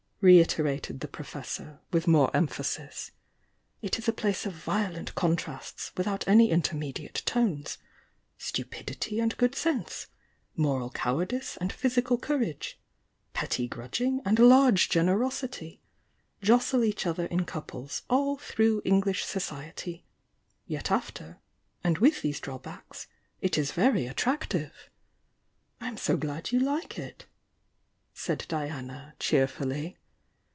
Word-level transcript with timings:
reiterated 0.23 0.99
the 0.99 1.07
Professor, 1.07 1.79
with 1.91 2.05
more 2.07 2.29
emphasis. 2.37 3.09
"It 3.81 3.97
is 3.97 4.07
a 4.07 4.13
place 4.13 4.45
of 4.45 4.53
violent 4.53 5.15
con 5.15 5.35
trasts 5.35 5.91
without 5.97 6.27
any 6.27 6.51
intermediate 6.51 7.23
tones. 7.25 7.79
Stupidity 8.37 9.19
and 9.19 9.35
good 9.37 9.55
sense, 9.55 10.09
moral 10.55 10.91
cowardice 10.91 11.57
and 11.57 11.73
physical 11.73 12.19
cour 12.19 12.43
age, 12.43 12.79
petty 13.33 13.67
grudging 13.67 14.21
and 14.23 14.37
large 14.37 14.89
generosity, 14.89 15.81
jostle 16.39 16.83
each 16.83 17.07
other 17.07 17.25
in 17.25 17.43
couples 17.43 18.03
all 18.07 18.37
through 18.37 18.83
English 18.85 19.25
society, 19.25 20.05
yet 20.67 20.91
af 20.91 21.11
ter, 21.15 21.39
and 21.83 21.97
with 21.97 22.21
these 22.21 22.39
drawbacks, 22.39 23.07
it 23.41 23.57
is 23.57 23.71
very 23.71 24.05
attractive!" 24.05 24.87
"I'm 25.79 25.97
so 25.97 26.15
glad 26.15 26.51
you 26.51 26.59
like 26.59 26.99
it," 26.99 27.25
said 28.13 28.45
Diana, 28.47 29.15
cheerfully. 29.17 29.97